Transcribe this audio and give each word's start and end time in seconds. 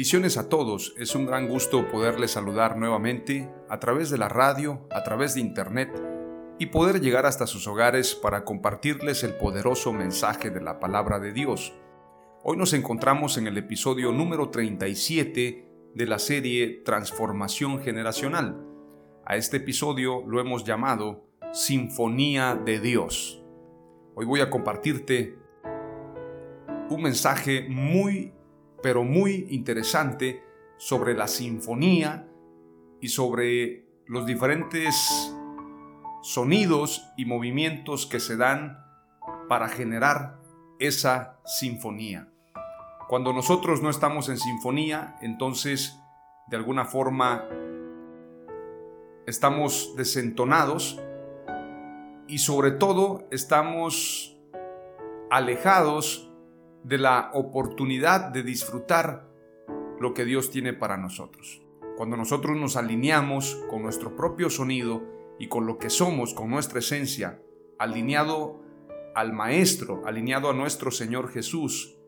Bendiciones 0.00 0.38
a 0.38 0.48
todos, 0.48 0.94
es 0.96 1.14
un 1.14 1.26
gran 1.26 1.46
gusto 1.46 1.86
poderles 1.90 2.30
saludar 2.30 2.78
nuevamente 2.78 3.50
a 3.68 3.78
través 3.80 4.08
de 4.08 4.16
la 4.16 4.30
radio, 4.30 4.88
a 4.90 5.02
través 5.02 5.34
de 5.34 5.42
internet 5.42 5.90
y 6.58 6.68
poder 6.68 7.02
llegar 7.02 7.26
hasta 7.26 7.46
sus 7.46 7.66
hogares 7.66 8.14
para 8.14 8.42
compartirles 8.42 9.24
el 9.24 9.34
poderoso 9.34 9.92
mensaje 9.92 10.48
de 10.48 10.62
la 10.62 10.80
palabra 10.80 11.20
de 11.20 11.34
Dios. 11.34 11.74
Hoy 12.42 12.56
nos 12.56 12.72
encontramos 12.72 13.36
en 13.36 13.46
el 13.46 13.58
episodio 13.58 14.10
número 14.10 14.48
37 14.48 15.68
de 15.94 16.06
la 16.06 16.18
serie 16.18 16.80
Transformación 16.82 17.82
Generacional. 17.82 18.58
A 19.26 19.36
este 19.36 19.58
episodio 19.58 20.24
lo 20.26 20.40
hemos 20.40 20.64
llamado 20.64 21.26
Sinfonía 21.52 22.54
de 22.54 22.80
Dios. 22.80 23.42
Hoy 24.14 24.24
voy 24.24 24.40
a 24.40 24.48
compartirte 24.48 25.36
un 26.88 27.02
mensaje 27.02 27.66
muy 27.68 28.32
pero 28.82 29.04
muy 29.04 29.46
interesante 29.50 30.42
sobre 30.76 31.14
la 31.14 31.28
sinfonía 31.28 32.26
y 33.00 33.08
sobre 33.08 33.84
los 34.06 34.26
diferentes 34.26 35.34
sonidos 36.22 37.06
y 37.16 37.24
movimientos 37.24 38.06
que 38.06 38.20
se 38.20 38.36
dan 38.36 38.84
para 39.48 39.68
generar 39.68 40.38
esa 40.78 41.40
sinfonía. 41.44 42.28
Cuando 43.08 43.32
nosotros 43.32 43.82
no 43.82 43.90
estamos 43.90 44.28
en 44.28 44.38
sinfonía, 44.38 45.16
entonces 45.20 45.98
de 46.48 46.56
alguna 46.56 46.84
forma 46.84 47.44
estamos 49.26 49.94
desentonados 49.96 51.00
y 52.26 52.38
sobre 52.38 52.70
todo 52.70 53.26
estamos 53.30 54.36
alejados 55.30 56.29
de 56.84 56.98
la 56.98 57.30
oportunidad 57.34 58.30
de 58.30 58.42
disfrutar 58.42 59.28
lo 59.98 60.14
que 60.14 60.24
Dios 60.24 60.50
tiene 60.50 60.72
para 60.72 60.96
nosotros. 60.96 61.62
Cuando 61.96 62.16
nosotros 62.16 62.56
nos 62.56 62.76
alineamos 62.76 63.62
con 63.68 63.82
nuestro 63.82 64.16
propio 64.16 64.48
sonido 64.48 65.02
y 65.38 65.48
con 65.48 65.66
lo 65.66 65.78
que 65.78 65.90
somos, 65.90 66.32
con 66.32 66.48
nuestra 66.48 66.78
esencia, 66.78 67.42
alineado 67.78 68.62
al 69.14 69.32
Maestro, 69.32 70.02
alineado 70.06 70.48
a 70.48 70.54
nuestro 70.54 70.90
Señor 70.90 71.28
Jesús, 71.30 71.98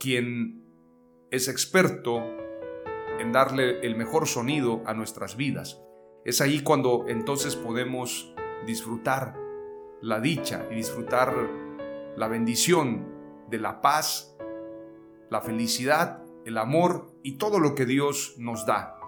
quien 0.00 0.64
es 1.30 1.48
experto 1.48 2.22
en 3.20 3.30
darle 3.30 3.80
el 3.86 3.96
mejor 3.96 4.26
sonido 4.26 4.82
a 4.84 4.94
nuestras 4.94 5.36
vidas. 5.36 5.80
Es 6.24 6.40
ahí 6.40 6.60
cuando 6.60 7.04
entonces 7.06 7.54
podemos 7.54 8.34
disfrutar 8.66 9.36
la 10.00 10.20
dicha 10.20 10.66
y 10.70 10.74
disfrutar 10.74 11.34
la 12.16 12.28
bendición 12.28 13.11
de 13.52 13.58
la 13.58 13.82
paz, 13.82 14.34
la 15.30 15.42
felicidad, 15.42 16.24
el 16.44 16.58
amor 16.58 17.14
y 17.22 17.36
todo 17.36 17.60
lo 17.60 17.74
que 17.74 17.86
Dios 17.86 18.34
nos 18.38 18.66
da. 18.66 18.98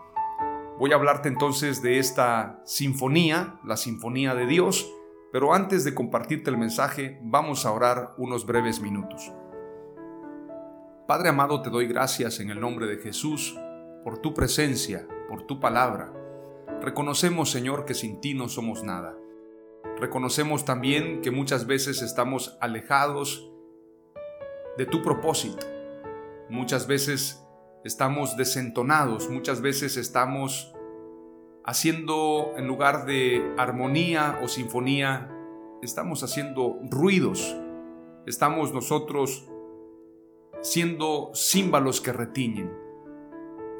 Voy 0.79 0.93
a 0.93 0.97
hablarte 0.97 1.29
entonces 1.29 1.83
de 1.83 1.99
esta 1.99 2.61
sinfonía, 2.67 3.59
la 3.65 3.77
sinfonía 3.77 4.35
de 4.35 4.47
Dios, 4.47 4.89
pero 5.33 5.55
antes 5.55 5.83
de 5.83 5.95
compartirte 5.95 6.51
el 6.51 6.59
mensaje, 6.59 7.19
vamos 7.23 7.65
a 7.65 7.73
orar 7.73 8.13
unos 8.19 8.45
breves 8.45 8.81
minutos. 8.81 9.33
Padre 11.09 11.31
amado, 11.31 11.63
te 11.63 11.71
doy 11.71 11.87
gracias 11.87 12.39
en 12.39 12.51
el 12.51 12.61
nombre 12.61 12.87
de 12.87 12.99
Jesús 12.99 13.59
por 14.05 14.19
tu 14.19 14.35
presencia, 14.35 15.09
por 15.29 15.47
tu 15.47 15.59
palabra. 15.59 16.13
Reconocemos, 16.83 17.51
Señor, 17.51 17.87
que 17.87 17.95
sin 17.95 18.21
ti 18.21 18.35
no 18.35 18.49
somos 18.49 18.85
nada. 18.85 19.17
Reconocemos 19.99 20.67
también 20.67 21.23
que 21.23 21.31
muchas 21.31 21.67
veces 21.67 22.03
estamos 22.03 22.59
alejados 22.61 23.51
de 24.77 24.87
tu 24.87 25.03
propósito. 25.03 25.67
Muchas 26.49 26.87
veces 26.87 27.47
estamos 27.85 28.37
desentonados, 28.37 29.31
muchas 29.31 29.61
veces 29.61 29.97
estamos 29.97 30.75
haciendo, 31.65 32.53
en 32.57 32.67
lugar 32.67 33.07
de 33.07 33.55
armonía 33.57 34.41
o 34.43 34.49
sinfonía, 34.49 35.31
estamos 35.83 36.23
haciendo 36.23 36.79
ruidos. 36.91 37.57
Estamos 38.27 38.73
nosotros 38.73 39.49
siendo 40.63 41.31
címbalos 41.35 42.01
que 42.01 42.13
retiñen. 42.13 42.73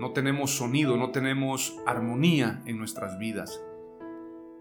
No 0.01 0.13
tenemos 0.13 0.57
sonido, 0.57 0.97
no 0.97 1.13
tenemos 1.13 1.79
armonía 1.87 2.63
en 2.67 2.79
nuestras 2.79 3.19
vidas. 3.19 3.63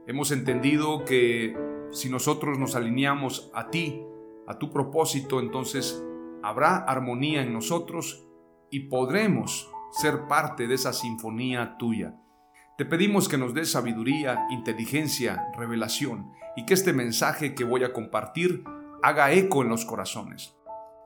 Hemos 0.08 0.32
entendido 0.32 1.06
que 1.06 1.58
si 1.92 2.10
nosotros 2.10 2.60
nos 2.60 2.76
alineamos 2.76 3.52
a 3.54 3.70
ti, 3.70 4.04
a 4.48 4.58
tu 4.58 4.72
propósito, 4.72 5.40
entonces 5.40 6.04
habrá 6.44 6.78
armonía 6.78 7.42
en 7.42 7.54
nosotros 7.54 8.28
y 8.70 8.88
podremos 8.90 9.72
ser 9.92 10.28
parte 10.28 10.68
de 10.68 10.76
esa 10.76 10.94
sinfonía 10.94 11.78
tuya. 11.78 12.16
Te 12.78 12.86
pedimos 12.86 13.30
que 13.30 13.38
nos 13.38 13.54
des 13.54 13.72
sabiduría, 13.72 14.48
inteligencia, 14.50 15.52
revelación 15.56 16.32
y 16.56 16.66
que 16.66 16.74
este 16.74 16.92
mensaje 16.92 17.56
que 17.56 17.64
voy 17.64 17.84
a 17.84 17.94
compartir 17.94 18.64
haga 19.04 19.32
eco 19.32 19.62
en 19.62 19.70
los 19.70 19.86
corazones, 19.86 20.56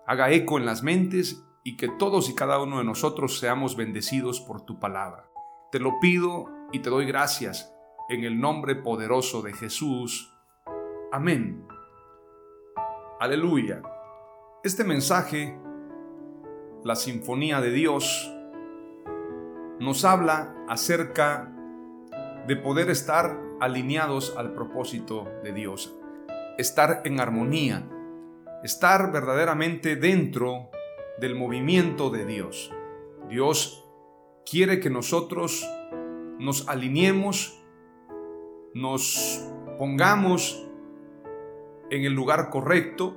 haga 0.06 0.32
eco 0.32 0.58
en 0.58 0.66
las 0.66 0.82
mentes 0.84 1.44
y 1.64 1.76
que 1.76 1.90
todos 1.90 2.30
y 2.30 2.36
cada 2.36 2.62
uno 2.62 2.78
de 2.78 2.86
nosotros 2.86 3.40
seamos 3.40 3.76
bendecidos 3.76 4.40
por 4.40 4.62
tu 4.62 4.80
palabra. 4.80 5.30
Te 5.72 5.80
lo 5.80 6.00
pido 6.00 6.46
y 6.72 6.80
te 6.80 6.90
doy 6.90 7.06
gracias 7.06 7.74
en 8.08 8.24
el 8.24 8.40
nombre 8.40 8.76
poderoso 8.76 9.42
de 9.42 9.54
Jesús. 9.54 10.34
Amén. 11.12 11.68
Aleluya. 13.20 13.82
Este 14.68 14.84
mensaje, 14.84 15.58
la 16.84 16.98
Sinfonía 16.98 17.62
de 17.62 17.72
Dios, 17.72 18.30
nos 19.80 20.04
habla 20.04 20.58
acerca 20.68 21.56
de 22.46 22.58
poder 22.58 22.90
estar 22.90 23.40
alineados 23.62 24.36
al 24.36 24.54
propósito 24.54 25.26
de 25.42 25.54
Dios, 25.54 25.98
estar 26.58 27.04
en 27.06 27.22
armonía, 27.22 27.88
estar 28.62 29.14
verdaderamente 29.14 29.96
dentro 29.96 30.70
del 31.18 31.36
movimiento 31.36 32.10
de 32.10 32.26
Dios. 32.26 32.70
Dios 33.30 33.90
quiere 34.46 34.82
que 34.82 34.90
nosotros 34.90 35.66
nos 36.40 36.68
alineemos, 36.68 37.64
nos 38.74 39.50
pongamos 39.78 40.68
en 41.90 42.04
el 42.04 42.12
lugar 42.12 42.50
correcto 42.50 43.16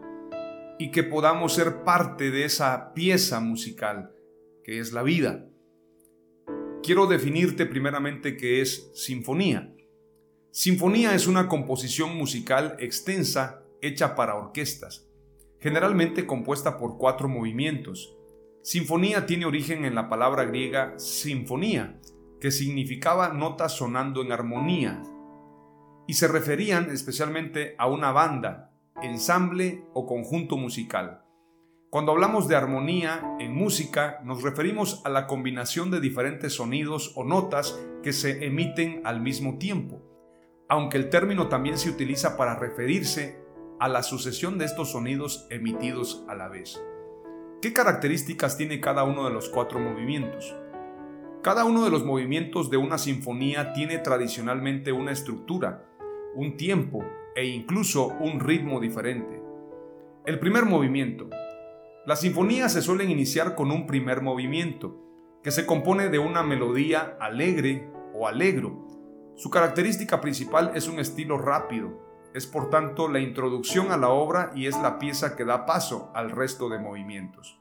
y 0.80 0.90
que 0.90 1.02
podamos 1.02 1.52
ser 1.52 1.84
parte 1.84 2.30
de 2.30 2.46
esa 2.46 2.94
pieza 2.94 3.38
musical 3.40 4.14
que 4.64 4.80
es 4.80 4.94
la 4.94 5.02
vida. 5.02 5.44
Quiero 6.82 7.06
definirte 7.06 7.66
primeramente 7.66 8.38
qué 8.38 8.62
es 8.62 8.90
sinfonía. 8.94 9.74
Sinfonía 10.50 11.14
es 11.14 11.26
una 11.26 11.48
composición 11.48 12.16
musical 12.16 12.76
extensa 12.78 13.62
hecha 13.82 14.14
para 14.14 14.36
orquestas, 14.36 15.06
generalmente 15.58 16.26
compuesta 16.26 16.78
por 16.78 16.96
cuatro 16.96 17.28
movimientos. 17.28 18.16
Sinfonía 18.62 19.26
tiene 19.26 19.44
origen 19.44 19.84
en 19.84 19.94
la 19.94 20.08
palabra 20.08 20.44
griega 20.44 20.98
sinfonía, 20.98 22.00
que 22.40 22.50
significaba 22.50 23.34
notas 23.34 23.76
sonando 23.76 24.22
en 24.22 24.32
armonía, 24.32 25.02
y 26.06 26.14
se 26.14 26.26
referían 26.26 26.90
especialmente 26.90 27.74
a 27.76 27.86
una 27.86 28.12
banda, 28.12 28.69
ensamble 29.02 29.84
o 29.94 30.06
conjunto 30.06 30.56
musical. 30.56 31.24
Cuando 31.90 32.12
hablamos 32.12 32.46
de 32.46 32.54
armonía 32.54 33.36
en 33.40 33.52
música, 33.52 34.20
nos 34.24 34.42
referimos 34.42 35.02
a 35.04 35.08
la 35.08 35.26
combinación 35.26 35.90
de 35.90 36.00
diferentes 36.00 36.54
sonidos 36.54 37.12
o 37.16 37.24
notas 37.24 37.80
que 38.02 38.12
se 38.12 38.46
emiten 38.46 39.02
al 39.04 39.20
mismo 39.20 39.58
tiempo, 39.58 40.00
aunque 40.68 40.98
el 40.98 41.10
término 41.10 41.48
también 41.48 41.78
se 41.78 41.90
utiliza 41.90 42.36
para 42.36 42.54
referirse 42.54 43.42
a 43.80 43.88
la 43.88 44.02
sucesión 44.02 44.56
de 44.56 44.66
estos 44.66 44.92
sonidos 44.92 45.46
emitidos 45.50 46.24
a 46.28 46.36
la 46.36 46.48
vez. 46.48 46.80
¿Qué 47.60 47.72
características 47.72 48.56
tiene 48.56 48.80
cada 48.80 49.02
uno 49.02 49.24
de 49.24 49.32
los 49.34 49.48
cuatro 49.48 49.80
movimientos? 49.80 50.54
Cada 51.42 51.64
uno 51.64 51.84
de 51.84 51.90
los 51.90 52.04
movimientos 52.04 52.70
de 52.70 52.76
una 52.76 52.98
sinfonía 52.98 53.72
tiene 53.72 53.98
tradicionalmente 53.98 54.92
una 54.92 55.10
estructura, 55.10 55.86
un 56.34 56.56
tiempo 56.56 57.02
e 57.34 57.46
incluso 57.46 58.08
un 58.20 58.40
ritmo 58.40 58.80
diferente. 58.80 59.42
El 60.26 60.38
primer 60.38 60.66
movimiento, 60.66 61.28
las 62.06 62.20
sinfonías 62.20 62.72
se 62.72 62.82
suelen 62.82 63.10
iniciar 63.10 63.54
con 63.54 63.70
un 63.70 63.86
primer 63.86 64.22
movimiento, 64.22 64.96
que 65.42 65.50
se 65.50 65.64
compone 65.64 66.08
de 66.08 66.18
una 66.18 66.42
melodía 66.42 67.16
alegre 67.20 67.90
o 68.14 68.26
alegro. 68.26 68.86
Su 69.36 69.48
característica 69.48 70.20
principal 70.20 70.72
es 70.74 70.88
un 70.88 70.98
estilo 70.98 71.38
rápido, 71.38 72.10
es 72.34 72.46
por 72.46 72.70
tanto 72.70 73.08
la 73.08 73.20
introducción 73.20 73.90
a 73.90 73.96
la 73.96 74.10
obra 74.10 74.52
y 74.54 74.66
es 74.66 74.78
la 74.80 74.98
pieza 74.98 75.36
que 75.36 75.44
da 75.44 75.66
paso 75.66 76.10
al 76.14 76.30
resto 76.30 76.68
de 76.68 76.78
movimientos. 76.78 77.60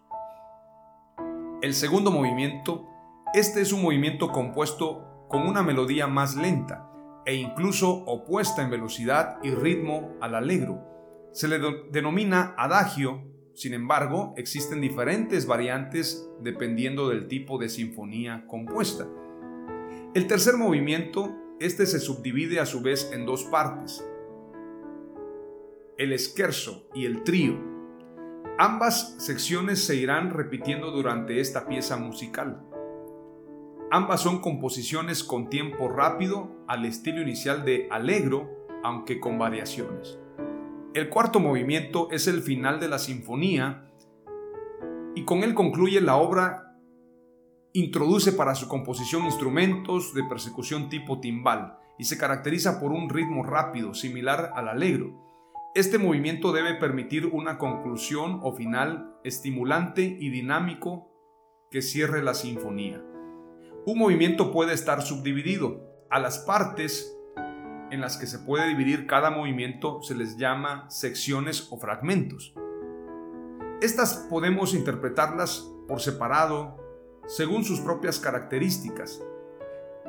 El 1.62 1.74
segundo 1.74 2.12
movimiento, 2.12 2.88
este 3.34 3.62
es 3.62 3.72
un 3.72 3.82
movimiento 3.82 4.32
compuesto 4.32 5.26
con 5.28 5.48
una 5.48 5.64
melodía 5.64 6.08
más 6.08 6.36
lenta 6.36 6.89
e 7.30 7.36
incluso 7.36 8.04
opuesta 8.06 8.64
en 8.64 8.72
velocidad 8.72 9.38
y 9.44 9.52
ritmo 9.52 10.16
al 10.20 10.34
alegro. 10.34 10.82
Se 11.32 11.48
le 11.48 11.60
denomina 11.92 12.56
adagio 12.58 13.30
sin 13.60 13.74
embargo, 13.74 14.34
existen 14.38 14.80
diferentes 14.80 15.46
variantes 15.46 16.30
dependiendo 16.40 17.10
del 17.10 17.28
tipo 17.28 17.58
de 17.58 17.68
sinfonía 17.68 18.46
compuesta. 18.48 19.06
El 20.14 20.28
tercer 20.28 20.56
movimiento, 20.56 21.36
este 21.60 21.86
se 21.86 22.00
subdivide 22.00 22.62
a 22.62 22.66
su 22.66 22.82
vez 22.82 23.12
en 23.12 23.26
dos 23.26 23.44
partes, 23.44 24.02
el 25.98 26.14
esquerzo 26.14 26.88
y 26.96 27.06
el 27.06 27.26
trío. 27.26 27.60
Ambas 28.58 29.16
secciones 29.18 29.84
se 29.84 29.98
irán 29.98 30.30
repitiendo 30.30 30.92
durante 30.92 31.42
esta 31.42 31.68
pieza 31.68 31.98
musical. 31.98 32.64
Ambas 33.92 34.22
son 34.22 34.40
composiciones 34.40 35.24
con 35.24 35.50
tiempo 35.50 35.88
rápido 35.88 36.52
al 36.68 36.86
estilo 36.86 37.24
inicial 37.24 37.66
de 37.66 37.88
Allegro, 37.90 38.68
aunque 38.84 39.20
con 39.20 39.40
variaciones. 39.40 40.20
El 40.94 41.10
cuarto 41.10 41.40
movimiento 41.40 42.08
es 42.12 42.28
el 42.28 42.44
final 42.44 42.80
de 42.80 42.88
la 42.88 43.00
sinfonía 43.00 43.90
y 45.16 45.24
con 45.24 45.44
él 45.44 45.56
concluye 45.56 46.02
la 46.02 46.18
obra. 46.18 46.78
Introduce 47.74 48.32
para 48.32 48.54
su 48.54 48.68
composición 48.68 49.26
instrumentos 49.26 50.14
de 50.14 50.24
persecución 50.24 50.90
tipo 50.90 51.20
timbal 51.20 51.80
y 51.98 52.04
se 52.04 52.18
caracteriza 52.20 52.80
por 52.80 52.92
un 52.92 53.10
ritmo 53.10 53.42
rápido 53.44 53.96
similar 53.96 54.52
al 54.56 54.68
alegro. 54.68 55.20
Este 55.74 55.98
movimiento 55.98 56.52
debe 56.52 56.76
permitir 56.76 57.26
una 57.26 57.58
conclusión 57.58 58.40
o 58.44 58.54
final 58.54 59.16
estimulante 59.24 60.04
y 60.20 60.30
dinámico 60.30 61.10
que 61.72 61.82
cierre 61.82 62.22
la 62.22 62.36
sinfonía. 62.36 63.04
Un 63.86 63.98
movimiento 63.98 64.52
puede 64.52 64.74
estar 64.74 65.02
subdividido. 65.02 65.82
A 66.10 66.20
las 66.20 66.40
partes 66.40 67.16
en 67.92 68.02
las 68.02 68.18
que 68.18 68.28
se 68.28 68.40
puede 68.40 68.68
dividir 68.68 69.08
cada 69.08 69.32
movimiento 69.32 70.02
se 70.02 70.16
les 70.16 70.38
llama 70.38 70.90
secciones 70.90 71.68
o 71.72 71.78
fragmentos. 71.78 72.54
Estas 73.82 74.28
podemos 74.30 74.74
interpretarlas 74.74 75.66
por 75.88 76.02
separado 76.02 76.78
según 77.26 77.64
sus 77.64 77.80
propias 77.80 78.20
características. 78.20 79.22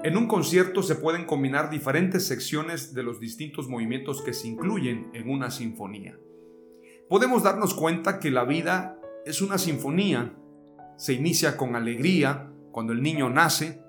En 0.02 0.16
un 0.16 0.26
concierto 0.26 0.82
se 0.82 0.96
pueden 0.96 1.24
combinar 1.24 1.70
diferentes 1.70 2.26
secciones 2.26 2.92
de 2.94 3.02
los 3.02 3.20
distintos 3.20 3.68
movimientos 3.68 4.22
que 4.22 4.32
se 4.32 4.48
incluyen 4.48 5.10
en 5.12 5.30
una 5.30 5.50
sinfonía. 5.50 6.18
Podemos 7.08 7.42
darnos 7.42 7.74
cuenta 7.74 8.18
que 8.18 8.30
la 8.30 8.44
vida 8.44 8.98
es 9.24 9.42
una 9.42 9.58
sinfonía. 9.58 10.34
Se 10.96 11.12
inicia 11.12 11.56
con 11.56 11.76
alegría 11.76 12.49
cuando 12.72 12.92
el 12.92 13.02
niño 13.02 13.28
nace, 13.30 13.82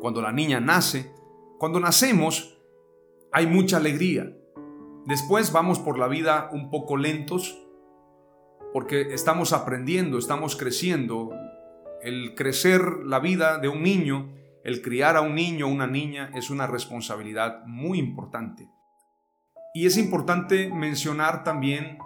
cuando 0.00 0.22
la 0.22 0.32
niña 0.32 0.60
nace, 0.60 1.12
cuando 1.58 1.80
nacemos 1.80 2.58
hay 3.32 3.46
mucha 3.46 3.76
alegría. 3.76 4.32
Después 5.06 5.52
vamos 5.52 5.78
por 5.78 5.98
la 5.98 6.08
vida 6.08 6.50
un 6.52 6.70
poco 6.70 6.96
lentos 6.96 7.64
porque 8.72 9.12
estamos 9.12 9.52
aprendiendo, 9.52 10.18
estamos 10.18 10.56
creciendo. 10.56 11.30
El 12.02 12.34
crecer 12.34 12.82
la 13.04 13.18
vida 13.18 13.58
de 13.58 13.68
un 13.68 13.82
niño, 13.82 14.32
el 14.62 14.82
criar 14.82 15.16
a 15.16 15.20
un 15.20 15.34
niño 15.34 15.66
o 15.66 15.70
una 15.70 15.86
niña 15.86 16.30
es 16.34 16.50
una 16.50 16.66
responsabilidad 16.66 17.64
muy 17.66 17.98
importante. 17.98 18.68
Y 19.74 19.86
es 19.86 19.96
importante 19.96 20.70
mencionar 20.72 21.44
también 21.44 21.98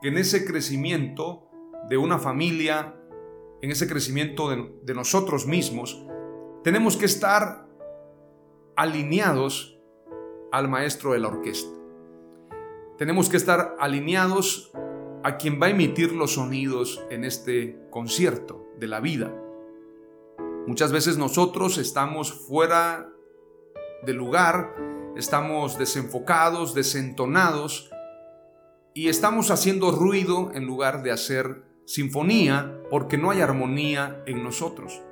que 0.00 0.08
en 0.08 0.18
ese 0.18 0.44
crecimiento 0.44 1.50
de 1.88 1.96
una 1.96 2.18
familia, 2.18 2.94
en 3.62 3.70
ese 3.70 3.88
crecimiento 3.88 4.48
de, 4.48 4.94
nosotros 4.94 5.46
mismos, 5.46 6.02
tenemos 6.64 6.96
que 6.96 7.06
estar 7.06 7.66
alineados 8.76 9.78
al 10.50 10.68
maestro 10.68 11.12
de 11.12 11.20
la 11.20 11.28
orquesta. 11.28 11.70
Tenemos 12.96 13.28
que 13.28 13.36
estar 13.36 13.76
alineados 13.78 14.72
a 15.22 15.36
quien 15.36 15.60
va 15.60 15.66
a 15.66 15.70
emitir 15.70 16.12
los 16.12 16.34
sonidos 16.34 17.02
en 17.10 17.24
este 17.24 17.78
concierto 17.90 18.66
de 18.78 18.86
la 18.86 19.00
vida. 19.00 19.34
Muchas 20.66 20.92
veces 20.92 21.18
nosotros 21.18 21.78
estamos 21.78 22.32
fuera 22.32 23.10
de 24.02 24.14
lugar, 24.14 24.74
estamos 25.16 25.78
desenfocados, 25.78 26.74
desentonados 26.74 27.90
y 28.94 29.08
estamos 29.08 29.50
haciendo 29.50 29.92
ruido 29.92 30.50
en 30.54 30.66
lugar 30.66 31.02
de 31.02 31.12
hacer 31.12 31.69
sinfonía 31.90 32.84
porque 32.88 33.18
no 33.18 33.32
hay 33.32 33.40
armonía 33.40 34.22
en 34.26 34.44
nosotros. 34.44 35.02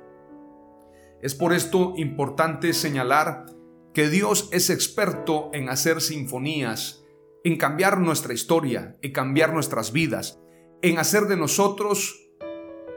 Es 1.21 1.35
por 1.35 1.51
esto 1.51 1.93
importante 1.97 2.71
señalar 2.71 3.47
que 3.93 4.07
Dios 4.07 4.47
es 4.53 4.69
experto 4.69 5.49
en 5.51 5.67
hacer 5.67 5.99
sinfonías, 5.99 7.03
en 7.43 7.57
cambiar 7.57 7.99
nuestra 7.99 8.33
historia, 8.33 8.95
en 9.01 9.11
cambiar 9.11 9.53
nuestras 9.53 9.91
vidas, 9.91 10.39
en 10.81 10.99
hacer 10.99 11.23
de 11.23 11.35
nosotros 11.35 12.31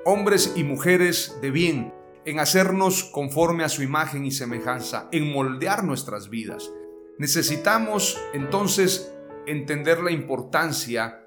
hombres 0.05 0.53
y 0.55 0.63
mujeres 0.63 1.37
de 1.43 1.51
bien, 1.51 1.93
en 2.25 2.39
hacernos 2.39 3.03
conforme 3.03 3.65
a 3.65 3.69
su 3.69 3.83
imagen 3.83 4.25
y 4.25 4.31
semejanza, 4.31 5.09
en 5.11 5.33
moldear 5.33 5.83
nuestras 5.83 6.31
vidas. 6.31 6.71
Necesitamos 7.19 8.17
entonces 8.33 9.13
entender 9.49 10.01
la 10.05 10.13
importancia 10.13 11.27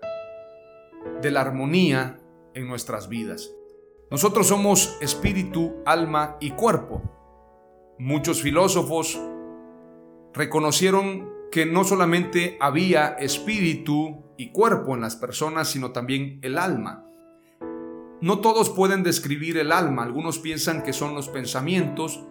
de 1.22 1.32
la 1.32 1.42
armonía 1.42 2.22
en 2.56 2.68
nuestras 2.68 3.10
vidas. 3.10 3.52
Nosotros 4.10 4.48
somos 4.48 4.98
espíritu, 5.02 5.76
alma 5.86 6.38
y 6.40 6.52
cuerpo. 6.52 7.02
Muchos 8.00 8.42
filósofos 8.42 9.20
reconocieron 10.34 11.30
que 11.52 11.66
no 11.66 11.84
solamente 11.84 12.58
había 12.60 13.08
espíritu 13.10 14.24
y 14.38 14.52
cuerpo 14.52 14.96
en 14.96 15.02
las 15.02 15.16
personas, 15.16 15.70
sino 15.70 15.92
también 15.92 16.40
el 16.42 16.58
alma. 16.58 17.06
No 18.22 18.40
todos 18.40 18.70
pueden 18.70 19.04
describir 19.04 19.58
el 19.58 19.72
alma, 19.72 20.04
algunos 20.04 20.40
piensan 20.40 20.84
que 20.84 20.94
son 20.94 21.16
los 21.16 21.30
pensamientos, 21.30 22.26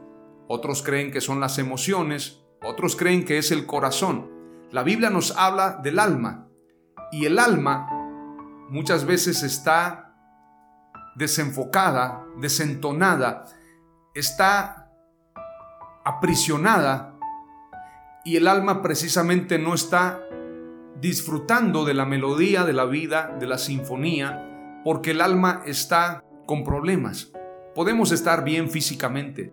otros 0.48 0.82
creen 0.82 1.10
que 1.10 1.20
son 1.20 1.40
las 1.40 1.58
emociones, 1.58 2.42
otros 2.62 2.96
creen 2.96 3.24
que 3.24 3.38
es 3.38 3.50
el 3.50 3.66
corazón. 3.66 4.30
La 4.70 4.82
Biblia 4.82 5.10
nos 5.10 5.36
habla 5.36 5.80
del 5.82 5.98
alma 5.98 6.48
y 7.12 7.26
el 7.26 7.38
alma 7.38 7.88
muchas 8.70 9.06
veces 9.06 9.42
está 9.42 10.03
desenfocada, 11.14 12.24
desentonada, 12.38 13.46
está 14.14 14.90
aprisionada 16.04 17.18
y 18.24 18.36
el 18.36 18.48
alma 18.48 18.82
precisamente 18.82 19.58
no 19.58 19.74
está 19.74 20.20
disfrutando 21.00 21.84
de 21.84 21.94
la 21.94 22.04
melodía 22.04 22.64
de 22.64 22.72
la 22.72 22.84
vida, 22.84 23.36
de 23.38 23.46
la 23.46 23.58
sinfonía, 23.58 24.80
porque 24.84 25.10
el 25.10 25.20
alma 25.20 25.62
está 25.66 26.22
con 26.46 26.64
problemas. 26.64 27.32
Podemos 27.74 28.12
estar 28.12 28.44
bien 28.44 28.70
físicamente, 28.70 29.52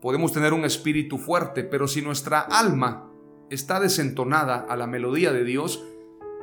podemos 0.00 0.32
tener 0.32 0.52
un 0.52 0.64
espíritu 0.64 1.18
fuerte, 1.18 1.64
pero 1.64 1.88
si 1.88 2.02
nuestra 2.02 2.40
alma 2.40 3.10
está 3.50 3.80
desentonada 3.80 4.66
a 4.68 4.76
la 4.76 4.86
melodía 4.86 5.32
de 5.32 5.44
Dios, 5.44 5.82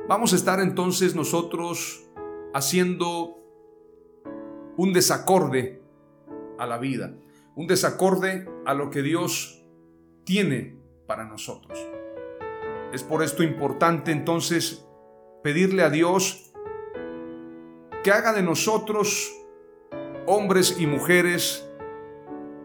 vamos 0.08 0.32
a 0.32 0.36
estar 0.36 0.60
entonces 0.60 1.14
nosotros 1.14 2.04
haciendo 2.52 3.39
un 4.80 4.94
desacorde 4.94 5.82
a 6.58 6.66
la 6.66 6.78
vida, 6.78 7.12
un 7.54 7.66
desacorde 7.66 8.48
a 8.64 8.72
lo 8.72 8.88
que 8.88 9.02
Dios 9.02 9.62
tiene 10.24 10.74
para 11.06 11.26
nosotros. 11.26 11.78
Es 12.90 13.02
por 13.02 13.22
esto 13.22 13.42
importante 13.42 14.10
entonces 14.10 14.82
pedirle 15.42 15.82
a 15.82 15.90
Dios 15.90 16.50
que 18.02 18.10
haga 18.10 18.32
de 18.32 18.42
nosotros 18.42 19.30
hombres 20.26 20.80
y 20.80 20.86
mujeres 20.86 21.68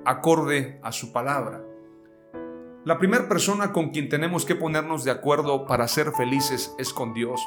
acorde 0.06 0.80
a 0.84 0.94
su 0.94 1.12
palabra. 1.12 1.66
La 2.86 2.98
primera 2.98 3.28
persona 3.28 3.74
con 3.74 3.90
quien 3.90 4.08
tenemos 4.08 4.46
que 4.46 4.56
ponernos 4.56 5.04
de 5.04 5.12
acuerdo 5.12 5.66
para 5.68 5.86
ser 5.90 6.14
felices 6.14 6.74
es 6.80 6.94
con 6.94 7.14
Dios. 7.14 7.46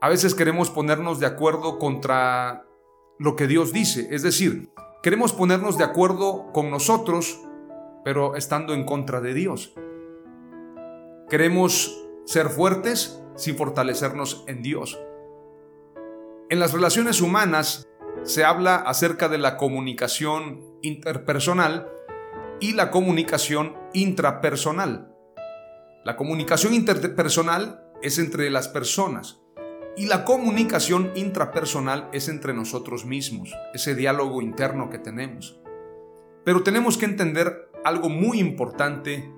A 0.00 0.08
veces 0.08 0.34
queremos 0.34 0.70
ponernos 0.70 1.20
de 1.20 1.26
acuerdo 1.26 1.78
contra 1.78 2.67
lo 3.18 3.34
que 3.34 3.48
Dios 3.48 3.72
dice, 3.72 4.08
es 4.10 4.22
decir, 4.22 4.70
queremos 5.02 5.32
ponernos 5.32 5.76
de 5.76 5.84
acuerdo 5.84 6.52
con 6.52 6.70
nosotros, 6.70 7.40
pero 8.04 8.36
estando 8.36 8.74
en 8.74 8.84
contra 8.84 9.20
de 9.20 9.34
Dios. 9.34 9.74
Queremos 11.28 12.00
ser 12.26 12.48
fuertes 12.48 13.20
sin 13.34 13.56
fortalecernos 13.56 14.44
en 14.46 14.62
Dios. 14.62 14.98
En 16.48 16.60
las 16.60 16.72
relaciones 16.72 17.20
humanas 17.20 17.88
se 18.22 18.44
habla 18.44 18.76
acerca 18.76 19.28
de 19.28 19.38
la 19.38 19.56
comunicación 19.56 20.62
interpersonal 20.82 21.88
y 22.60 22.72
la 22.72 22.90
comunicación 22.90 23.76
intrapersonal. 23.92 25.12
La 26.04 26.16
comunicación 26.16 26.72
interpersonal 26.72 27.84
es 28.00 28.18
entre 28.18 28.48
las 28.50 28.68
personas 28.68 29.37
y 29.98 30.06
la 30.06 30.24
comunicación 30.24 31.10
intrapersonal 31.16 32.08
es 32.12 32.28
entre 32.28 32.54
nosotros 32.54 33.04
mismos, 33.04 33.52
ese 33.74 33.96
diálogo 33.96 34.40
interno 34.40 34.90
que 34.90 34.98
tenemos. 34.98 35.60
Pero 36.44 36.62
tenemos 36.62 36.96
que 36.96 37.06
entender 37.06 37.68
algo 37.84 38.08
muy 38.08 38.38
importante 38.38 39.28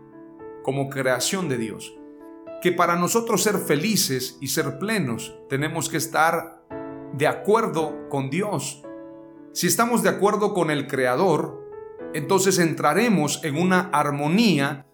como 0.62 0.90
creación 0.90 1.48
de 1.48 1.56
Dios, 1.56 1.96
que 2.60 2.72
para 2.72 2.96
nosotros 2.96 3.42
ser 3.42 3.56
felices 3.56 4.36
y 4.42 4.48
ser 4.48 4.78
plenos 4.78 5.34
tenemos 5.48 5.88
que 5.88 5.96
estar 5.96 6.62
de 7.14 7.26
acuerdo 7.26 8.08
con 8.10 8.28
Dios. 8.28 8.82
Si 9.52 9.66
estamos 9.66 10.02
de 10.02 10.10
acuerdo 10.10 10.52
con 10.52 10.70
el 10.70 10.86
Creador, 10.86 11.58
entonces 12.12 12.58
entraremos 12.58 13.42
en 13.44 13.56
una 13.56 13.88
armonía 13.94 14.86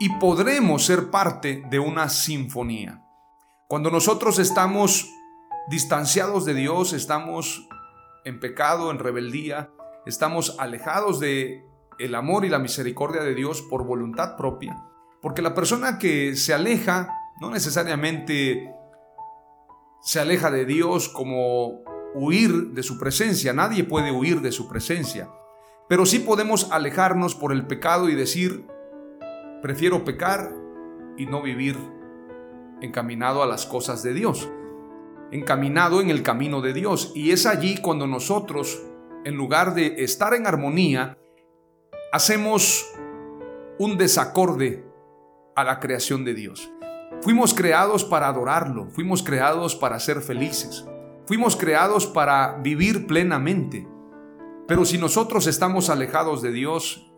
y 0.00 0.08
podremos 0.18 0.84
ser 0.84 1.10
parte 1.10 1.62
de 1.70 1.78
una 1.78 2.08
sinfonía. 2.08 3.04
Cuando 3.70 3.92
nosotros 3.92 4.40
estamos 4.40 5.14
distanciados 5.68 6.44
de 6.44 6.54
Dios, 6.54 6.92
estamos 6.92 7.68
en 8.24 8.40
pecado, 8.40 8.90
en 8.90 8.98
rebeldía, 8.98 9.70
estamos 10.06 10.56
alejados 10.58 11.20
de 11.20 11.64
el 12.00 12.16
amor 12.16 12.44
y 12.44 12.48
la 12.48 12.58
misericordia 12.58 13.22
de 13.22 13.32
Dios 13.32 13.62
por 13.62 13.86
voluntad 13.86 14.36
propia, 14.36 14.76
porque 15.22 15.40
la 15.40 15.54
persona 15.54 16.00
que 16.00 16.34
se 16.34 16.52
aleja 16.52 17.14
no 17.40 17.48
necesariamente 17.52 18.74
se 20.02 20.18
aleja 20.18 20.50
de 20.50 20.64
Dios 20.64 21.08
como 21.08 21.84
huir 22.16 22.72
de 22.72 22.82
su 22.82 22.98
presencia, 22.98 23.52
nadie 23.52 23.84
puede 23.84 24.10
huir 24.10 24.40
de 24.40 24.50
su 24.50 24.66
presencia, 24.66 25.30
pero 25.88 26.06
sí 26.06 26.18
podemos 26.18 26.72
alejarnos 26.72 27.36
por 27.36 27.52
el 27.52 27.68
pecado 27.68 28.08
y 28.08 28.16
decir, 28.16 28.66
prefiero 29.62 30.04
pecar 30.04 30.50
y 31.16 31.26
no 31.26 31.40
vivir 31.40 31.99
encaminado 32.80 33.42
a 33.42 33.46
las 33.46 33.66
cosas 33.66 34.02
de 34.02 34.14
Dios, 34.14 34.50
encaminado 35.30 36.00
en 36.00 36.10
el 36.10 36.22
camino 36.22 36.60
de 36.60 36.72
Dios. 36.72 37.12
Y 37.14 37.30
es 37.30 37.46
allí 37.46 37.78
cuando 37.78 38.06
nosotros, 38.06 38.82
en 39.24 39.36
lugar 39.36 39.74
de 39.74 40.02
estar 40.04 40.34
en 40.34 40.46
armonía, 40.46 41.18
hacemos 42.12 42.86
un 43.78 43.96
desacorde 43.96 44.84
a 45.56 45.64
la 45.64 45.80
creación 45.80 46.24
de 46.24 46.34
Dios. 46.34 46.70
Fuimos 47.22 47.54
creados 47.54 48.04
para 48.04 48.28
adorarlo, 48.28 48.88
fuimos 48.90 49.22
creados 49.22 49.76
para 49.76 50.00
ser 50.00 50.22
felices, 50.22 50.86
fuimos 51.26 51.56
creados 51.56 52.06
para 52.06 52.58
vivir 52.62 53.06
plenamente. 53.06 53.86
Pero 54.66 54.84
si 54.84 54.98
nosotros 54.98 55.46
estamos 55.46 55.90
alejados 55.90 56.42
de 56.42 56.52
Dios 56.52 57.12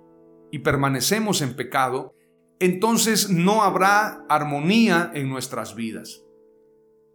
y 0.51 0.61
permanecemos 0.61 1.41
en 1.43 1.55
pecado, 1.55 2.15
entonces 2.63 3.29
no 3.29 3.65
habrá 3.65 4.25
armonía 4.29 5.11
en 5.15 5.29
nuestras 5.29 5.75
vidas. 5.75 6.23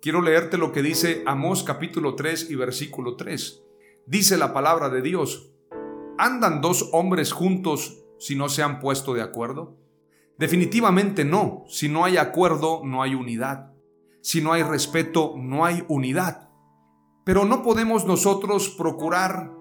Quiero 0.01 0.21
leerte 0.21 0.57
lo 0.57 0.73
que 0.73 0.81
dice 0.81 1.23
Amós 1.25 1.63
capítulo 1.63 2.15
3 2.15 2.51
y 2.51 2.55
versículo 2.55 3.15
3. 3.15 3.63
Dice 4.05 4.37
la 4.37 4.53
palabra 4.53 4.89
de 4.89 5.01
Dios, 5.01 5.49
¿andan 6.17 6.59
dos 6.59 6.89
hombres 6.91 7.31
juntos 7.31 8.03
si 8.19 8.35
no 8.35 8.49
se 8.49 8.61
han 8.61 8.81
puesto 8.81 9.13
de 9.13 9.21
acuerdo? 9.21 9.77
Definitivamente 10.37 11.23
no. 11.23 11.63
Si 11.69 11.87
no 11.87 12.03
hay 12.03 12.17
acuerdo, 12.17 12.81
no 12.83 13.01
hay 13.01 13.15
unidad. 13.15 13.71
Si 14.19 14.41
no 14.41 14.51
hay 14.51 14.63
respeto, 14.63 15.35
no 15.37 15.63
hay 15.63 15.85
unidad. 15.87 16.49
Pero 17.23 17.45
no 17.45 17.63
podemos 17.63 18.05
nosotros 18.05 18.67
procurar 18.67 19.53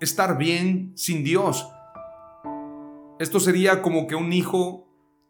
estar 0.00 0.36
bien 0.36 0.90
sin 0.96 1.22
Dios. 1.22 1.68
Esto 3.18 3.40
sería 3.40 3.80
como 3.80 4.06
que 4.06 4.14
un 4.14 4.32
hijo 4.32 4.86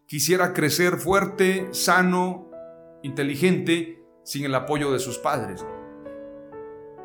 quisiera 0.07 0.53
crecer 0.53 0.97
fuerte, 0.97 1.69
sano, 1.71 2.51
inteligente, 3.03 4.03
sin 4.25 4.45
el 4.45 4.55
apoyo 4.57 4.93
de 4.93 4.99
sus 4.99 5.19
padres. 5.19 5.65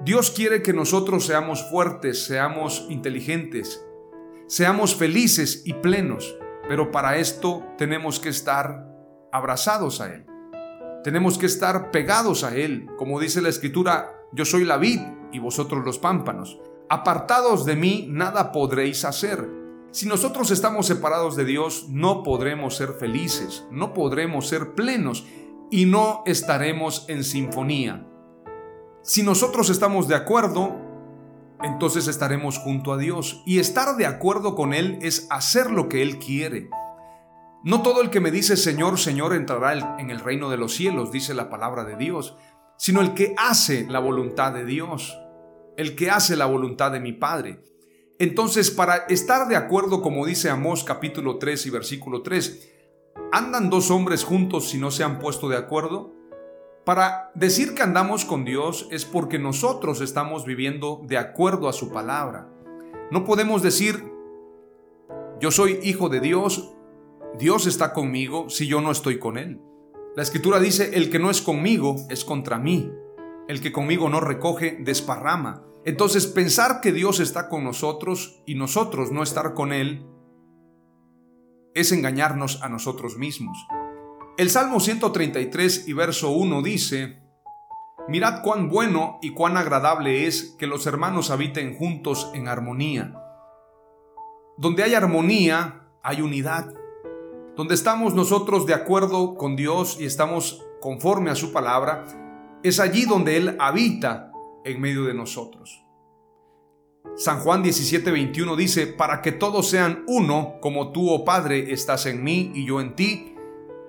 Dios 0.03 0.31
quiere 0.31 0.63
que 0.63 0.73
nosotros 0.73 1.27
seamos 1.27 1.69
fuertes, 1.69 2.25
seamos 2.25 2.87
inteligentes, 2.89 3.85
seamos 4.47 4.95
felices 4.95 5.61
y 5.65 5.73
plenos, 5.73 6.35
pero 6.67 6.89
para 6.89 7.17
esto 7.17 7.63
tenemos 7.77 8.19
que 8.19 8.29
estar 8.29 8.87
abrazados 9.31 10.01
a 10.01 10.11
Él. 10.11 10.25
Tenemos 11.03 11.37
que 11.37 11.45
estar 11.45 11.91
pegados 11.91 12.43
a 12.43 12.55
Él, 12.55 12.87
como 12.97 13.19
dice 13.19 13.41
la 13.41 13.49
Escritura, 13.49 14.15
yo 14.33 14.45
soy 14.45 14.65
la 14.65 14.77
vid 14.77 15.01
y 15.31 15.37
vosotros 15.37 15.85
los 15.85 15.99
pámpanos. 15.99 16.59
Apartados 16.89 17.65
de 17.65 17.75
mí, 17.75 18.07
nada 18.09 18.51
podréis 18.51 19.05
hacer. 19.05 19.60
Si 19.91 20.07
nosotros 20.07 20.51
estamos 20.51 20.87
separados 20.87 21.35
de 21.35 21.45
Dios, 21.45 21.87
no 21.89 22.23
podremos 22.23 22.75
ser 22.77 22.93
felices, 22.93 23.65
no 23.71 23.93
podremos 23.93 24.47
ser 24.47 24.73
plenos 24.73 25.25
y 25.69 25.85
no 25.85 26.23
estaremos 26.25 27.05
en 27.09 27.23
sinfonía. 27.23 28.07
Si 29.01 29.21
nosotros 29.23 29.69
estamos 29.69 30.07
de 30.07 30.15
acuerdo, 30.15 30.77
entonces 31.61 32.07
estaremos 32.07 32.57
junto 32.57 32.93
a 32.93 32.97
Dios. 32.97 33.43
Y 33.45 33.59
estar 33.59 33.97
de 33.97 34.05
acuerdo 34.05 34.55
con 34.55 34.73
Él 34.73 34.97
es 35.01 35.27
hacer 35.29 35.71
lo 35.71 35.89
que 35.89 36.01
Él 36.01 36.19
quiere. 36.19 36.69
No 37.63 37.81
todo 37.81 38.01
el 38.01 38.09
que 38.09 38.21
me 38.21 38.31
dice 38.31 38.57
Señor, 38.57 38.97
Señor 38.97 39.33
entrará 39.33 39.97
en 39.99 40.09
el 40.09 40.19
reino 40.19 40.49
de 40.49 40.57
los 40.57 40.73
cielos, 40.73 41.11
dice 41.11 41.33
la 41.33 41.49
palabra 41.49 41.83
de 41.83 41.97
Dios, 41.97 42.37
sino 42.77 43.01
el 43.01 43.13
que 43.13 43.35
hace 43.37 43.85
la 43.89 43.99
voluntad 43.99 44.53
de 44.53 44.65
Dios 44.65 45.17
el 45.77 45.95
que 45.95 46.09
hace 46.09 46.35
la 46.35 46.45
voluntad 46.45 46.91
de 46.91 46.99
mi 46.99 47.13
Padre. 47.13 47.59
Entonces, 48.21 48.69
para 48.69 48.97
estar 49.09 49.47
de 49.47 49.55
acuerdo, 49.55 50.03
como 50.03 50.27
dice 50.27 50.51
Amós 50.51 50.83
capítulo 50.83 51.39
3 51.39 51.65
y 51.65 51.69
versículo 51.71 52.21
3, 52.21 52.69
¿andan 53.31 53.71
dos 53.71 53.89
hombres 53.89 54.23
juntos 54.23 54.69
si 54.69 54.77
no 54.77 54.91
se 54.91 55.03
han 55.03 55.17
puesto 55.17 55.49
de 55.49 55.57
acuerdo? 55.57 56.13
Para 56.85 57.31
decir 57.33 57.73
que 57.73 57.81
andamos 57.81 58.23
con 58.23 58.45
Dios 58.45 58.87
es 58.91 59.05
porque 59.05 59.39
nosotros 59.39 60.01
estamos 60.01 60.45
viviendo 60.45 61.01
de 61.07 61.17
acuerdo 61.17 61.67
a 61.67 61.73
su 61.73 61.91
palabra. 61.91 62.47
No 63.09 63.25
podemos 63.25 63.63
decir, 63.63 64.05
yo 65.39 65.49
soy 65.49 65.79
hijo 65.81 66.07
de 66.07 66.19
Dios, 66.19 66.75
Dios 67.39 67.65
está 67.65 67.91
conmigo 67.91 68.51
si 68.51 68.67
yo 68.67 68.81
no 68.81 68.91
estoy 68.91 69.17
con 69.17 69.39
Él. 69.39 69.59
La 70.15 70.21
escritura 70.21 70.59
dice, 70.59 70.91
el 70.93 71.09
que 71.09 71.17
no 71.17 71.31
es 71.31 71.41
conmigo 71.41 71.95
es 72.07 72.23
contra 72.23 72.59
mí 72.59 72.91
el 73.51 73.59
que 73.59 73.73
conmigo 73.73 74.07
no 74.07 74.21
recoge, 74.21 74.77
desparrama. 74.79 75.65
Entonces 75.83 76.27
pensar 76.27 76.79
que 76.79 76.91
Dios 76.91 77.19
está 77.19 77.49
con 77.49 77.63
nosotros 77.63 78.43
y 78.45 78.55
nosotros 78.55 79.11
no 79.11 79.23
estar 79.23 79.53
con 79.55 79.73
Él 79.73 80.05
es 81.73 81.91
engañarnos 81.91 82.61
a 82.61 82.69
nosotros 82.69 83.17
mismos. 83.17 83.57
El 84.37 84.49
Salmo 84.49 84.79
133 84.79 85.87
y 85.87 85.93
verso 85.93 86.31
1 86.31 86.61
dice, 86.61 87.21
Mirad 88.07 88.43
cuán 88.43 88.69
bueno 88.69 89.19
y 89.21 89.31
cuán 89.31 89.57
agradable 89.57 90.27
es 90.27 90.55
que 90.59 90.67
los 90.67 90.85
hermanos 90.85 91.31
habiten 91.31 91.75
juntos 91.75 92.29
en 92.33 92.47
armonía. 92.47 93.15
Donde 94.57 94.83
hay 94.83 94.93
armonía, 94.93 95.87
hay 96.03 96.21
unidad. 96.21 96.73
Donde 97.55 97.73
estamos 97.73 98.13
nosotros 98.13 98.65
de 98.65 98.73
acuerdo 98.73 99.35
con 99.35 99.55
Dios 99.55 99.97
y 99.99 100.05
estamos 100.05 100.63
conforme 100.79 101.31
a 101.31 101.35
su 101.35 101.51
palabra, 101.51 102.05
es 102.63 102.79
allí 102.79 103.05
donde 103.05 103.37
Él 103.37 103.55
habita 103.59 104.30
en 104.65 104.81
medio 104.81 105.03
de 105.03 105.13
nosotros. 105.13 105.83
San 107.15 107.39
Juan 107.39 107.63
17:21 107.63 108.55
dice, 108.55 108.87
para 108.87 109.21
que 109.21 109.31
todos 109.31 109.67
sean 109.69 110.03
uno, 110.07 110.59
como 110.61 110.91
tú, 110.91 111.09
oh 111.09 111.25
Padre, 111.25 111.73
estás 111.73 112.05
en 112.05 112.23
mí 112.23 112.51
y 112.55 112.65
yo 112.65 112.79
en 112.79 112.95
ti, 112.95 113.35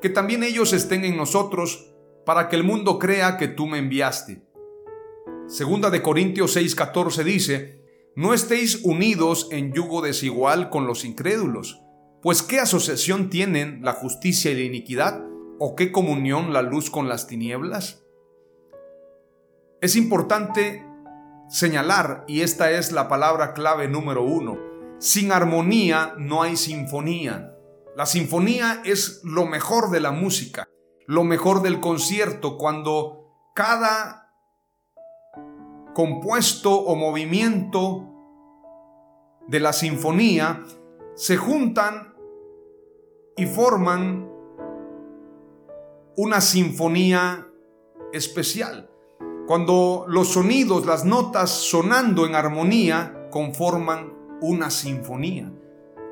que 0.01 0.09
también 0.09 0.43
ellos 0.43 0.73
estén 0.73 1.05
en 1.05 1.17
nosotros, 1.17 1.95
para 2.27 2.49
que 2.49 2.57
el 2.57 2.65
mundo 2.65 2.99
crea 2.99 3.37
que 3.37 3.49
tú 3.49 3.67
me 3.67 3.79
enviaste. 3.79 4.43
Segunda 5.47 5.91
de 5.91 6.03
Corintios 6.03 6.57
6:14 6.57 7.23
dice, 7.25 7.83
no 8.15 8.35
estéis 8.35 8.81
unidos 8.85 9.49
en 9.53 9.73
yugo 9.73 10.03
desigual 10.03 10.69
con 10.69 10.87
los 10.87 11.05
incrédulos, 11.05 11.81
pues 12.23 12.43
¿qué 12.43 12.61
asociación 12.61 13.31
tienen 13.31 13.81
la 13.83 13.93
justicia 13.93 14.51
y 14.51 14.55
la 14.55 14.63
iniquidad? 14.63 15.25
¿O 15.59 15.75
qué 15.75 15.93
comunión 15.93 16.53
la 16.53 16.63
luz 16.63 16.91
con 16.91 17.09
las 17.09 17.27
tinieblas? 17.27 18.02
Es 19.83 19.97
importante 19.97 20.87
señalar, 21.49 22.23
y 22.29 22.43
esta 22.43 22.71
es 22.71 22.93
la 22.93 23.09
palabra 23.09 23.53
clave 23.53 23.89
número 23.89 24.23
uno, 24.23 24.57
sin 25.01 25.33
armonía 25.33 26.15
no 26.19 26.41
hay 26.41 26.57
sinfonía. 26.57 27.53
La 27.97 28.07
sinfonía 28.07 28.81
es 28.85 29.23
lo 29.25 29.45
mejor 29.45 29.91
de 29.91 29.99
la 29.99 30.13
música, 30.13 30.69
lo 31.09 31.25
mejor 31.25 31.63
del 31.63 31.81
concierto, 31.81 32.59
cuando 32.59 33.51
cada 33.57 34.33
compuesto 35.95 36.73
o 36.73 36.95
movimiento 36.95 38.09
de 39.49 39.59
la 39.59 39.73
sinfonía 39.73 40.63
se 41.17 41.37
juntan 41.37 42.15
y 43.37 43.47
forman 43.47 44.31
una 46.17 46.41
sinfonía 46.41 47.49
especial. 48.13 48.92
Cuando 49.47 50.05
los 50.09 50.29
sonidos, 50.29 50.87
las 50.87 51.05
notas 51.05 51.51
sonando 51.51 52.27
en 52.27 52.35
armonía 52.35 53.29
conforman 53.31 54.13
una 54.41 54.71
sinfonía. 54.71 55.53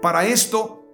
Para 0.02 0.26
esto 0.26 0.84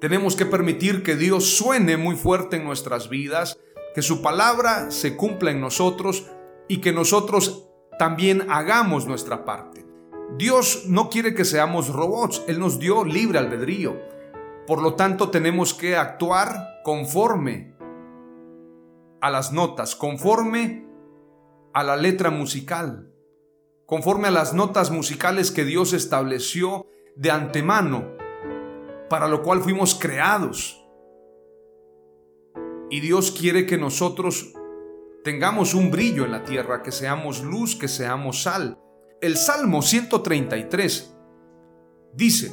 tenemos 0.00 0.34
que 0.34 0.46
permitir 0.46 1.02
que 1.02 1.14
Dios 1.14 1.56
suene 1.56 1.96
muy 1.96 2.16
fuerte 2.16 2.56
en 2.56 2.64
nuestras 2.64 3.08
vidas, 3.08 3.58
que 3.94 4.02
su 4.02 4.20
palabra 4.20 4.90
se 4.90 5.16
cumpla 5.16 5.52
en 5.52 5.60
nosotros 5.60 6.26
y 6.66 6.78
que 6.78 6.92
nosotros 6.92 7.68
también 7.98 8.50
hagamos 8.50 9.06
nuestra 9.06 9.44
parte. 9.44 9.86
Dios 10.36 10.84
no 10.88 11.08
quiere 11.08 11.34
que 11.34 11.44
seamos 11.44 11.88
robots, 11.88 12.42
Él 12.48 12.58
nos 12.58 12.80
dio 12.80 13.04
libre 13.04 13.38
albedrío. 13.38 13.96
Por 14.66 14.82
lo 14.82 14.94
tanto, 14.94 15.30
tenemos 15.30 15.74
que 15.74 15.96
actuar 15.96 16.80
conforme 16.82 17.74
a 19.20 19.30
las 19.30 19.52
notas, 19.52 19.94
conforme 19.94 20.83
a 21.74 21.82
la 21.82 21.96
letra 21.96 22.30
musical, 22.30 23.12
conforme 23.84 24.28
a 24.28 24.30
las 24.30 24.54
notas 24.54 24.90
musicales 24.90 25.50
que 25.50 25.64
Dios 25.64 25.92
estableció 25.92 26.86
de 27.16 27.30
antemano 27.30 28.14
para 29.08 29.28
lo 29.28 29.42
cual 29.42 29.60
fuimos 29.60 29.94
creados. 29.94 30.80
Y 32.90 33.00
Dios 33.00 33.30
quiere 33.32 33.66
que 33.66 33.76
nosotros 33.76 34.52
tengamos 35.24 35.74
un 35.74 35.90
brillo 35.90 36.24
en 36.24 36.32
la 36.32 36.44
tierra, 36.44 36.82
que 36.82 36.92
seamos 36.92 37.42
luz, 37.42 37.76
que 37.76 37.88
seamos 37.88 38.42
sal. 38.42 38.78
El 39.20 39.36
Salmo 39.36 39.82
133 39.82 41.16
dice, 42.12 42.52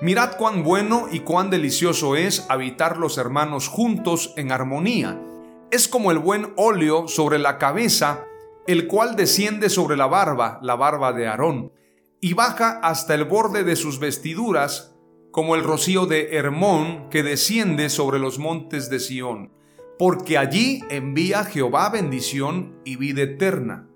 Mirad 0.00 0.36
cuán 0.36 0.62
bueno 0.62 1.08
y 1.10 1.20
cuán 1.20 1.50
delicioso 1.50 2.16
es 2.16 2.46
habitar 2.48 2.96
los 2.96 3.18
hermanos 3.18 3.68
juntos 3.68 4.32
en 4.36 4.50
armonía. 4.52 5.20
Es 5.70 5.86
como 5.86 6.10
el 6.10 6.18
buen 6.18 6.52
óleo 6.56 7.06
sobre 7.06 7.38
la 7.38 7.58
cabeza, 7.58 8.24
el 8.66 8.88
cual 8.88 9.14
desciende 9.14 9.70
sobre 9.70 9.96
la 9.96 10.06
barba, 10.06 10.58
la 10.62 10.74
barba 10.74 11.12
de 11.12 11.28
Aarón, 11.28 11.72
y 12.20 12.34
baja 12.34 12.80
hasta 12.82 13.14
el 13.14 13.24
borde 13.24 13.62
de 13.62 13.76
sus 13.76 14.00
vestiduras, 14.00 14.96
como 15.30 15.54
el 15.54 15.62
rocío 15.62 16.06
de 16.06 16.36
Hermón 16.36 17.08
que 17.08 17.22
desciende 17.22 17.88
sobre 17.88 18.18
los 18.18 18.40
montes 18.40 18.90
de 18.90 18.98
Sión, 18.98 19.52
porque 19.96 20.38
allí 20.38 20.82
envía 20.90 21.44
Jehová 21.44 21.88
bendición 21.88 22.80
y 22.84 22.96
vida 22.96 23.22
eterna. 23.22 23.88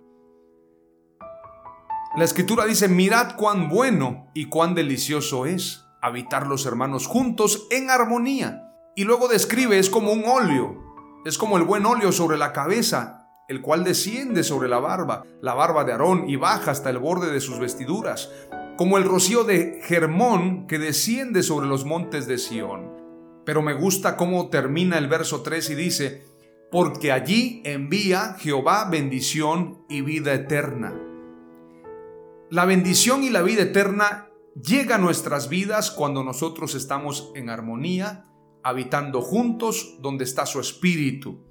La 2.17 2.25
escritura 2.25 2.67
dice, 2.67 2.87
mirad 2.87 3.35
cuán 3.35 3.69
bueno 3.69 4.31
y 4.33 4.49
cuán 4.49 4.77
delicioso 4.77 5.47
es 5.47 5.85
habitar 6.01 6.47
los 6.47 6.67
hermanos 6.67 7.09
juntos 7.09 7.67
en 7.71 7.91
armonía. 7.91 8.71
Y 8.95 9.03
luego 9.03 9.27
describe, 9.27 9.81
es 9.81 9.91
como 9.91 10.13
un 10.13 10.25
óleo, 10.25 10.84
es 11.25 11.39
como 11.39 11.57
el 11.57 11.65
buen 11.65 11.87
óleo 11.87 12.13
sobre 12.13 12.37
la 12.37 12.53
cabeza, 12.53 13.29
el 13.49 13.61
cual 13.61 13.85
desciende 13.85 14.43
sobre 14.43 14.69
la 14.69 14.79
barba, 14.79 15.25
la 15.41 15.55
barba 15.55 15.85
de 15.85 15.93
Aarón, 15.93 16.29
y 16.29 16.37
baja 16.37 16.71
hasta 16.71 16.91
el 16.91 16.99
borde 16.99 17.33
de 17.33 17.41
sus 17.41 17.59
vestiduras, 17.59 18.31
como 18.77 18.99
el 18.99 19.05
rocío 19.05 19.45
de 19.45 19.81
Germón 19.85 20.67
que 20.67 20.79
desciende 20.79 21.43
sobre 21.43 21.67
los 21.67 21.85
montes 21.85 22.27
de 22.27 22.39
Sión. 22.39 22.93
Pero 23.45 23.63
me 23.63 23.75
gusta 23.75 24.17
cómo 24.17 24.49
termina 24.49 24.99
el 24.99 25.09
verso 25.09 25.43
3 25.43 25.71
y 25.71 25.75
dice, 25.75 26.27
porque 26.71 27.13
allí 27.13 27.63
envía 27.65 28.35
Jehová 28.39 28.89
bendición 28.91 29.85
y 29.89 30.01
vida 30.01 30.35
eterna. 30.35 30.95
La 32.51 32.65
bendición 32.65 33.23
y 33.23 33.31
la 33.31 33.43
vida 33.43 33.63
eterna 33.63 34.29
llega 34.61 34.97
a 34.97 34.99
nuestras 34.99 35.49
vidas 35.49 35.91
cuando 35.91 36.25
nosotros 36.25 36.75
estamos 36.75 37.33
en 37.35 37.51
armonía, 37.51 38.27
habitando 38.65 39.21
juntos 39.21 39.97
donde 40.01 40.25
está 40.25 40.47
su 40.47 40.59
espíritu. 40.59 41.45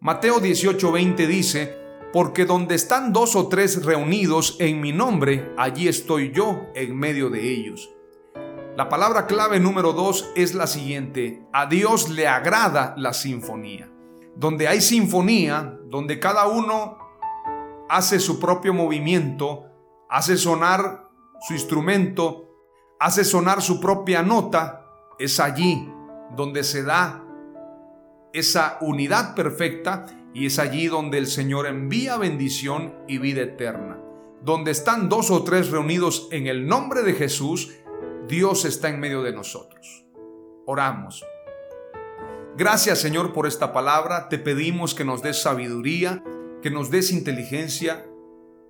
Mateo 0.00 0.40
18:20 0.40 1.26
dice, 1.26 1.76
porque 2.12 2.46
donde 2.46 2.74
están 2.74 3.12
dos 3.12 3.36
o 3.36 3.48
tres 3.48 3.84
reunidos 3.84 4.56
en 4.58 4.80
mi 4.80 4.92
nombre, 4.92 5.52
allí 5.56 5.86
estoy 5.86 6.32
yo 6.32 6.62
en 6.74 6.96
medio 6.96 7.28
de 7.30 7.48
ellos. 7.48 7.90
La 8.76 8.88
palabra 8.88 9.26
clave 9.26 9.60
número 9.60 9.92
dos 9.92 10.30
es 10.34 10.54
la 10.54 10.66
siguiente, 10.66 11.46
a 11.52 11.66
Dios 11.66 12.08
le 12.08 12.26
agrada 12.26 12.94
la 12.96 13.12
sinfonía. 13.12 13.92
Donde 14.34 14.66
hay 14.66 14.80
sinfonía, 14.80 15.78
donde 15.88 16.18
cada 16.18 16.48
uno 16.48 16.96
hace 17.90 18.18
su 18.18 18.40
propio 18.40 18.72
movimiento, 18.72 19.66
hace 20.08 20.38
sonar 20.38 21.10
su 21.46 21.52
instrumento, 21.52 22.48
hace 22.98 23.24
sonar 23.24 23.60
su 23.60 23.80
propia 23.80 24.22
nota, 24.22 24.86
es 25.18 25.38
allí 25.38 25.86
donde 26.36 26.64
se 26.64 26.82
da 26.82 27.24
esa 28.32 28.78
unidad 28.80 29.34
perfecta 29.34 30.06
y 30.32 30.46
es 30.46 30.58
allí 30.58 30.86
donde 30.86 31.18
el 31.18 31.26
Señor 31.26 31.66
envía 31.66 32.16
bendición 32.16 32.94
y 33.08 33.18
vida 33.18 33.42
eterna. 33.42 33.98
Donde 34.42 34.70
están 34.70 35.08
dos 35.08 35.30
o 35.30 35.42
tres 35.42 35.70
reunidos 35.70 36.28
en 36.30 36.46
el 36.46 36.66
nombre 36.66 37.02
de 37.02 37.12
Jesús, 37.12 37.74
Dios 38.28 38.64
está 38.64 38.88
en 38.88 39.00
medio 39.00 39.22
de 39.22 39.32
nosotros. 39.32 40.06
Oramos. 40.66 41.24
Gracias 42.56 43.00
Señor 43.00 43.32
por 43.32 43.46
esta 43.46 43.72
palabra. 43.72 44.28
Te 44.28 44.38
pedimos 44.38 44.94
que 44.94 45.04
nos 45.04 45.22
des 45.22 45.42
sabiduría, 45.42 46.22
que 46.62 46.70
nos 46.70 46.90
des 46.90 47.10
inteligencia, 47.10 48.06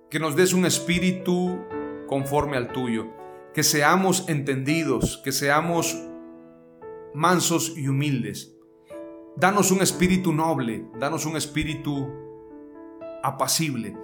que 0.09 0.19
nos 0.19 0.35
des 0.35 0.53
un 0.53 0.65
espíritu 0.65 1.59
conforme 2.07 2.57
al 2.57 2.71
tuyo. 2.71 3.07
Que 3.53 3.63
seamos 3.63 4.27
entendidos, 4.29 5.21
que 5.23 5.31
seamos 5.31 5.97
mansos 7.13 7.77
y 7.77 7.87
humildes 7.87 8.55
Danos 9.35 9.71
un 9.71 9.81
espíritu 9.81 10.33
noble, 10.33 10.85
danos 10.99 11.25
un 11.25 11.37
espíritu 11.37 12.09
apacible. 13.23 13.97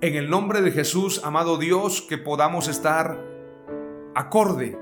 En 0.00 0.16
el 0.16 0.28
nombre 0.28 0.60
de 0.60 0.72
Jesús, 0.72 1.22
amado 1.24 1.56
Dios, 1.56 2.02
que 2.02 2.18
podamos 2.18 2.66
estar 2.66 3.24
acorde 4.16 4.76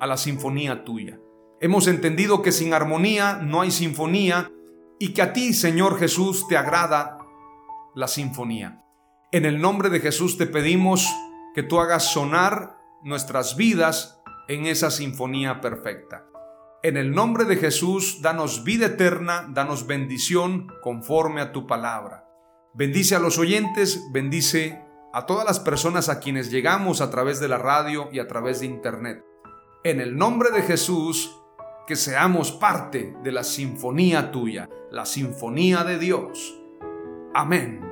a 0.00 0.08
la 0.08 0.16
sinfonía 0.16 0.84
tuya. 0.84 1.20
Hemos 1.60 1.86
entendido 1.86 2.42
que 2.42 2.50
sin 2.50 2.74
armonía 2.74 3.34
no 3.36 3.60
hay 3.60 3.70
sinfonía 3.70 4.50
y 4.98 5.14
que 5.14 5.22
a 5.22 5.32
ti, 5.32 5.54
Señor 5.54 6.00
Jesús, 6.00 6.48
te 6.48 6.56
agrada 6.56 7.18
la 7.94 8.08
sinfonía. 8.08 8.84
En 9.30 9.46
el 9.46 9.60
nombre 9.60 9.88
de 9.88 10.00
Jesús 10.00 10.36
te 10.36 10.46
pedimos 10.46 11.08
que 11.54 11.62
tú 11.62 11.78
hagas 11.78 12.12
sonar 12.12 12.76
nuestras 13.04 13.56
vidas 13.56 14.20
en 14.48 14.66
esa 14.66 14.90
sinfonía 14.90 15.60
perfecta. 15.60 16.26
En 16.84 16.96
el 16.96 17.12
nombre 17.12 17.44
de 17.44 17.54
Jesús, 17.54 18.22
danos 18.22 18.64
vida 18.64 18.86
eterna, 18.86 19.48
danos 19.48 19.86
bendición 19.86 20.66
conforme 20.82 21.40
a 21.40 21.52
tu 21.52 21.68
palabra. 21.68 22.28
Bendice 22.74 23.14
a 23.14 23.20
los 23.20 23.38
oyentes, 23.38 24.08
bendice 24.10 24.82
a 25.12 25.24
todas 25.24 25.46
las 25.46 25.60
personas 25.60 26.08
a 26.08 26.18
quienes 26.18 26.50
llegamos 26.50 27.00
a 27.00 27.08
través 27.08 27.38
de 27.38 27.46
la 27.46 27.58
radio 27.58 28.08
y 28.10 28.18
a 28.18 28.26
través 28.26 28.58
de 28.58 28.66
internet. 28.66 29.24
En 29.84 30.00
el 30.00 30.16
nombre 30.16 30.50
de 30.50 30.62
Jesús, 30.62 31.30
que 31.86 31.94
seamos 31.94 32.50
parte 32.50 33.14
de 33.22 33.30
la 33.30 33.44
sinfonía 33.44 34.32
tuya, 34.32 34.68
la 34.90 35.06
sinfonía 35.06 35.84
de 35.84 36.00
Dios. 36.00 36.58
Amén. 37.32 37.91